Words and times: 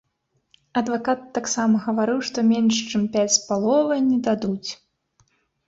Адвакат 0.79 1.19
таксама 1.37 1.75
гаварыў, 1.83 2.19
што 2.31 2.45
менш 2.51 2.75
чым 2.89 3.05
пяць 3.19 3.29
з 3.39 3.45
паловай 3.53 4.05
не 4.11 4.19
дадуць. 4.33 4.69